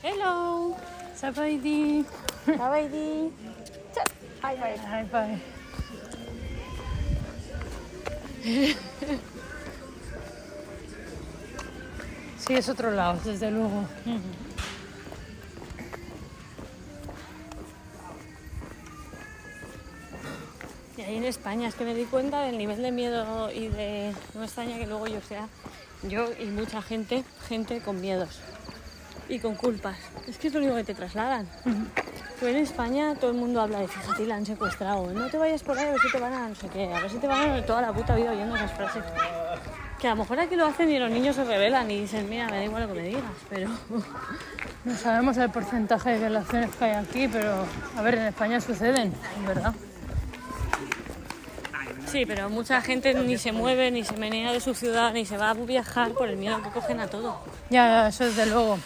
Hello. 0.00 0.76
Sabaidi. 1.16 2.04
Sabaidi. 2.46 3.32
High 4.40 4.56
five. 4.56 4.78
High 4.78 5.06
five. 5.10 5.40
Sí, 12.38 12.54
es 12.54 12.68
otro 12.68 12.92
lado, 12.92 13.18
desde 13.24 13.50
luego. 13.50 13.84
Y 20.96 21.00
ahí 21.02 21.16
en 21.16 21.24
España 21.24 21.68
es 21.68 21.74
que 21.74 21.84
me 21.84 21.94
di 21.94 22.04
cuenta 22.04 22.42
del 22.42 22.56
nivel 22.56 22.80
de 22.82 22.92
miedo 22.92 23.50
y 23.50 23.66
de... 23.66 24.14
No 24.34 24.44
extraña 24.44 24.78
que 24.78 24.86
luego 24.86 25.08
yo 25.08 25.20
sea 25.20 25.48
yo 26.04 26.28
y 26.38 26.44
mucha 26.46 26.80
gente, 26.82 27.24
gente 27.48 27.80
con 27.80 28.00
miedos 28.00 28.38
y 29.28 29.38
con 29.38 29.54
culpas. 29.54 29.96
Es 30.26 30.38
que 30.38 30.48
es 30.48 30.54
lo 30.54 30.60
único 30.60 30.76
que 30.76 30.84
te 30.84 30.94
trasladan. 30.94 31.46
En 32.40 32.56
España 32.56 33.14
todo 33.14 33.30
el 33.30 33.36
mundo 33.36 33.60
habla 33.60 33.80
de 33.80 33.88
fíjate, 33.88 34.26
la 34.26 34.36
han 34.36 34.46
secuestrado. 34.46 35.12
No 35.12 35.28
te 35.28 35.38
vayas 35.38 35.62
por 35.62 35.78
ahí 35.78 35.86
a 35.86 35.90
ver 35.90 36.00
si 36.00 36.10
te 36.10 36.20
van 36.20 36.32
a 36.32 36.48
no 36.48 36.54
sé 36.54 36.68
qué. 36.68 36.92
A 36.92 37.00
ver 37.00 37.10
si 37.10 37.18
te 37.18 37.26
van 37.26 37.50
a 37.50 37.66
toda 37.66 37.82
la 37.82 37.92
puta 37.92 38.14
vida 38.14 38.30
oyendo 38.30 38.56
esas 38.56 38.72
frases. 38.72 39.02
Que 40.00 40.06
a 40.06 40.10
lo 40.10 40.16
mejor 40.16 40.38
aquí 40.38 40.54
lo 40.54 40.66
hacen 40.66 40.88
y 40.90 40.98
los 40.98 41.10
niños 41.10 41.36
se 41.36 41.44
rebelan 41.44 41.90
y 41.90 42.00
dicen, 42.00 42.28
mira, 42.28 42.46
me 42.46 42.58
da 42.58 42.64
igual 42.64 42.82
lo 42.82 42.94
que 42.94 43.00
me 43.00 43.08
digas, 43.08 43.22
pero... 43.50 43.70
No 44.84 44.96
sabemos 44.96 45.36
el 45.36 45.50
porcentaje 45.50 46.10
de 46.10 46.18
violaciones 46.18 46.74
que 46.76 46.84
hay 46.84 46.92
aquí, 46.92 47.28
pero 47.28 47.66
a 47.96 48.00
ver, 48.00 48.14
en 48.14 48.26
España 48.26 48.60
suceden, 48.60 49.12
en 49.36 49.46
verdad. 49.46 49.74
Sí, 52.06 52.24
pero 52.24 52.48
mucha 52.48 52.80
gente 52.80 53.12
ni 53.12 53.36
se 53.36 53.52
mueve, 53.52 53.90
ni 53.90 54.02
se 54.02 54.16
menea 54.16 54.52
de 54.52 54.60
su 54.60 54.74
ciudad, 54.74 55.12
ni 55.12 55.26
se 55.26 55.36
va 55.36 55.50
a 55.50 55.54
viajar 55.54 56.12
por 56.12 56.28
el 56.28 56.38
miedo 56.38 56.62
que 56.62 56.70
cogen 56.70 57.00
a 57.00 57.08
todo. 57.08 57.38
Ya, 57.68 58.08
eso 58.08 58.24
desde 58.24 58.46
luego. 58.46 58.78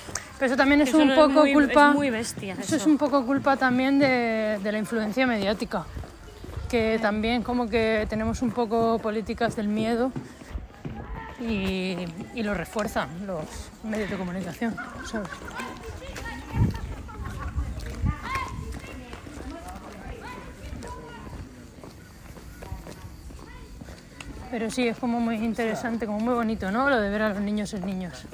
Pero 0.43 0.55
eso 0.55 0.57
también 0.57 0.81
es 0.81 0.89
Eso 0.89 0.99
un 0.99 1.15
poco 1.15 1.43
muy, 1.43 1.53
culpa. 1.53 1.91
Es 1.91 1.95
muy 1.95 2.11
bestia. 2.11 2.57
Eso 2.61 2.75
es 2.75 2.85
un 2.85 2.99
poco 2.99 3.25
culpa 3.25 3.57
también 3.57 4.01
de, 4.01 4.59
de 4.61 4.73
la 4.73 4.79
influencia 4.79 5.25
mediática, 5.25 5.85
que 6.69 6.99
también 7.01 7.45
como 7.45 7.69
que 7.69 8.09
tenemos 8.11 8.43
un 8.43 8.51
poco 8.51 8.99
políticas 8.99 9.55
del 9.55 9.69
miedo 9.69 10.11
y, 11.41 11.97
y 12.35 12.43
lo 12.43 12.55
refuerzan 12.55 13.25
los 13.25 13.45
medios 13.85 14.11
de 14.11 14.17
comunicación, 14.17 14.75
¿sabes? 15.09 15.29
Pero 24.51 24.73
sí, 24.73 24.89
es 24.89 24.99
como 24.99 25.21
muy 25.21 25.37
interesante, 25.37 26.05
como 26.05 26.19
muy 26.19 26.35
bonito, 26.35 26.73
¿no? 26.73 26.91
Lo 26.91 27.01
de 27.01 27.11
ver 27.11 27.23
a 27.23 27.29
los 27.29 27.39
niños 27.39 27.71
ser 27.71 27.87
niños. 27.87 28.27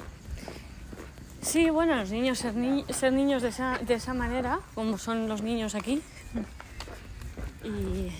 Sí, 1.41 1.69
bueno, 1.69 1.95
los 1.95 2.11
niños, 2.11 2.37
ser, 2.39 2.55
ni- 2.55 2.83
ser 2.89 3.13
niños 3.13 3.41
de 3.41 3.49
esa, 3.49 3.77
de 3.79 3.93
esa 3.93 4.13
manera, 4.13 4.59
como 4.75 4.97
son 4.97 5.27
los 5.29 5.41
niños 5.41 5.73
aquí. 5.75 6.01
Y 7.63 8.11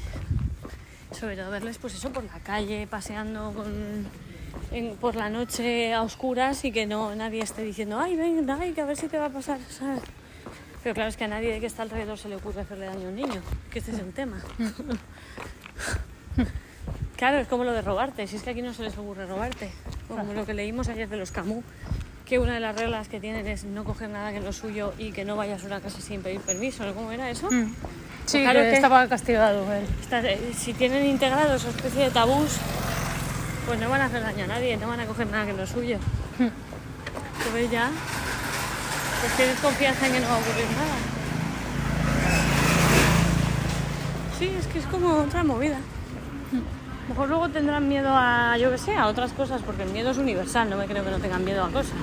sobre 1.15 1.35
todo 1.35 1.51
verles, 1.51 1.77
pues 1.77 1.95
eso, 1.95 2.11
por 2.11 2.23
la 2.23 2.39
calle, 2.39 2.87
paseando 2.87 3.53
con- 3.53 4.07
por 5.01 5.15
la 5.15 5.29
noche 5.29 5.93
a 5.93 6.01
oscuras 6.03 6.63
y 6.63 6.71
que 6.71 6.85
no 6.85 7.13
nadie 7.15 7.41
esté 7.41 7.63
diciendo, 7.63 7.99
ay, 7.99 8.15
ven, 8.15 8.49
ay, 8.49 8.71
que 8.73 8.81
a 8.81 8.85
ver 8.85 8.95
si 8.97 9.07
te 9.07 9.17
va 9.17 9.25
a 9.25 9.29
pasar. 9.29 9.59
Pero 10.83 10.95
claro, 10.95 11.09
es 11.09 11.17
que 11.17 11.25
a 11.25 11.27
nadie 11.27 11.59
que 11.59 11.65
está 11.65 11.83
alrededor 11.83 12.17
se 12.17 12.29
le 12.29 12.35
ocurre 12.37 12.61
hacerle 12.61 12.85
daño 12.85 13.07
a 13.07 13.09
un 13.09 13.15
niño, 13.15 13.41
que 13.71 13.79
este 13.79 13.91
es 13.91 13.99
el 13.99 14.13
tema. 14.13 14.41
Claro, 17.17 17.37
es 17.39 17.47
como 17.49 17.65
lo 17.65 17.73
de 17.73 17.81
robarte, 17.81 18.27
si 18.27 18.37
es 18.37 18.43
que 18.43 18.51
aquí 18.51 18.61
no 18.61 18.73
se 18.73 18.83
les 18.83 18.97
ocurre 18.97 19.25
robarte. 19.25 19.71
Como 20.07 20.31
lo 20.33 20.45
que 20.45 20.53
leímos 20.53 20.87
ayer 20.87 21.09
de 21.09 21.17
los 21.17 21.31
Camus, 21.31 21.65
que 22.29 22.37
una 22.37 22.53
de 22.53 22.59
las 22.59 22.75
reglas 22.75 23.07
que 23.07 23.19
tienen 23.19 23.47
es 23.47 23.63
no 23.63 23.83
coger 23.83 24.09
nada 24.09 24.31
que 24.31 24.39
no 24.39 24.49
es 24.49 24.55
suyo 24.55 24.93
y 24.99 25.11
que 25.11 25.25
no 25.25 25.35
vayas 25.35 25.63
a 25.63 25.65
una 25.65 25.81
casa 25.81 25.99
sin 25.99 26.21
pedir 26.21 26.39
permiso, 26.41 26.85
¿no? 26.85 26.93
¿Cómo 26.93 27.11
era 27.11 27.27
eso? 27.29 27.49
Mm. 27.51 27.73
Sí, 28.27 28.43
claro 28.43 28.59
que 28.59 28.65
que- 28.69 28.75
estaba 28.75 29.07
castigado 29.07 29.73
él. 29.73 29.83
Está- 29.99 30.19
eh, 30.21 30.53
si 30.55 30.73
tienen 30.73 31.07
integrado 31.07 31.55
esa 31.55 31.69
especie 31.69 32.03
de 32.03 32.11
tabús, 32.11 32.51
pues 33.65 33.79
no 33.79 33.89
van 33.89 34.01
a 34.01 34.05
hacer 34.05 34.21
daño 34.21 34.43
a 34.43 34.47
nadie, 34.47 34.77
no 34.77 34.87
van 34.87 34.99
a 34.99 35.05
coger 35.07 35.25
nada 35.27 35.47
que 35.47 35.53
no 35.53 35.63
es 35.63 35.69
suyo. 35.71 35.97
Entonces 36.37 37.71
ya, 37.71 37.89
pues 39.21 39.33
tienes 39.35 39.59
confianza 39.59 40.05
en 40.05 40.13
que 40.13 40.19
no 40.19 40.27
va 40.27 40.35
a 40.35 40.37
ocurrir 40.37 40.65
nada. 40.77 40.95
Sí, 44.37 44.51
es 44.57 44.67
que 44.67 44.79
es 44.79 44.85
como 44.85 45.15
otra 45.23 45.43
movida. 45.43 45.77
Lo 46.51 46.59
mejor 47.09 47.27
luego 47.27 47.49
tendrán 47.49 47.89
miedo 47.89 48.09
a, 48.11 48.55
yo 48.57 48.71
que 48.71 48.77
sé, 48.77 48.95
a 48.95 49.07
otras 49.07 49.33
cosas, 49.33 49.61
porque 49.65 49.83
el 49.83 49.89
miedo 49.89 50.11
es 50.11 50.17
universal, 50.17 50.69
no 50.69 50.77
me 50.77 50.85
creo 50.85 51.03
que 51.03 51.11
no 51.11 51.17
tengan 51.17 51.43
miedo 51.43 51.63
a 51.63 51.69
cosas. 51.69 51.97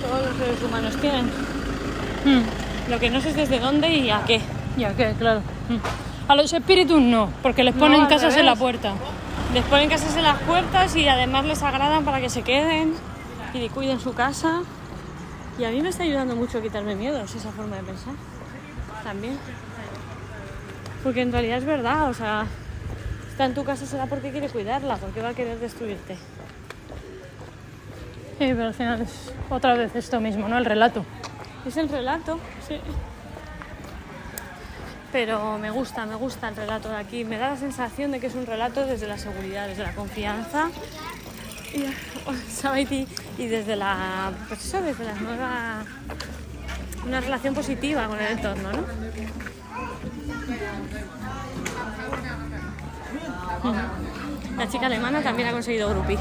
Todos 0.00 0.26
los 0.26 0.36
seres 0.36 0.62
humanos 0.62 0.96
tienen. 1.00 1.24
Mm. 2.24 2.90
Lo 2.90 3.00
que 3.00 3.10
no 3.10 3.20
sé 3.20 3.30
es 3.30 3.36
desde 3.36 3.58
dónde 3.58 3.90
y 3.90 4.10
a 4.10 4.22
qué. 4.24 4.40
Ya 4.76 4.94
que, 4.94 5.12
claro. 5.12 5.40
Mm. 5.68 6.30
A 6.30 6.36
los 6.36 6.52
espíritus 6.52 7.02
no, 7.02 7.30
porque 7.42 7.64
les 7.64 7.74
ponen 7.74 8.06
casas 8.06 8.36
en 8.36 8.46
la 8.46 8.54
puerta. 8.54 8.92
Les 9.52 9.64
ponen 9.64 9.88
casas 9.88 10.16
en 10.16 10.22
las 10.22 10.38
puertas 10.40 10.94
y 10.96 11.06
además 11.08 11.44
les 11.44 11.62
agradan 11.62 12.04
para 12.04 12.20
que 12.20 12.30
se 12.30 12.42
queden 12.42 12.94
y 13.52 13.68
cuiden 13.70 13.98
su 14.00 14.14
casa. 14.14 14.62
Y 15.58 15.64
a 15.64 15.70
mí 15.70 15.82
me 15.82 15.88
está 15.88 16.04
ayudando 16.04 16.34
mucho 16.36 16.58
a 16.58 16.62
quitarme 16.62 16.94
miedos 16.94 17.34
esa 17.34 17.50
forma 17.50 17.76
de 17.76 17.82
pensar. 17.82 18.14
También. 19.02 19.36
Porque 21.02 21.22
en 21.22 21.32
realidad 21.32 21.58
es 21.58 21.64
verdad, 21.64 22.08
o 22.08 22.14
sea, 22.14 22.46
está 23.34 23.46
en 23.46 23.54
tu 23.54 23.64
casa 23.64 23.84
será 23.84 24.06
porque 24.06 24.30
quiere 24.30 24.48
cuidarla, 24.48 24.96
porque 24.96 25.20
va 25.20 25.30
a 25.30 25.34
querer 25.34 25.58
destruirte. 25.58 26.14
Sí, 28.38 28.38
pero 28.38 28.66
al 28.66 28.74
final 28.74 29.00
es 29.00 29.32
otra 29.50 29.74
vez 29.74 29.96
esto 29.96 30.20
mismo, 30.20 30.48
¿no? 30.48 30.56
El 30.56 30.64
relato. 30.64 31.04
Es 31.66 31.76
el 31.76 31.88
relato, 31.88 32.38
sí. 32.68 32.78
Pero 35.10 35.58
me 35.58 35.72
gusta, 35.72 36.06
me 36.06 36.14
gusta 36.14 36.48
el 36.48 36.54
relato 36.54 36.88
de 36.90 36.96
aquí. 36.96 37.24
Me 37.24 37.36
da 37.36 37.50
la 37.50 37.56
sensación 37.56 38.12
de 38.12 38.20
que 38.20 38.28
es 38.28 38.36
un 38.36 38.46
relato 38.46 38.86
desde 38.86 39.08
la 39.08 39.18
seguridad, 39.18 39.66
desde 39.66 39.82
la 39.82 39.96
confianza 39.96 40.70
y, 41.74 41.86
¿sabes? 42.52 42.92
y, 42.92 43.08
y 43.36 43.48
desde 43.48 43.74
la, 43.74 44.30
pues 44.46 44.64
eso, 44.64 44.80
desde 44.80 45.04
la 45.06 45.14
nueva, 45.14 45.84
una 47.04 47.20
relación 47.20 47.52
positiva 47.52 48.06
con 48.06 48.20
el 48.20 48.30
entorno, 48.30 48.70
¿no? 48.70 48.84
La 54.56 54.68
chica 54.68 54.86
alemana 54.86 55.22
también 55.22 55.48
ha 55.48 55.52
conseguido 55.52 55.90
grupi. 55.90 56.16